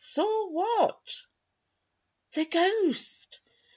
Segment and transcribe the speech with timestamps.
[0.03, 1.15] "Saw what?"
[2.33, 3.39] "The ghost."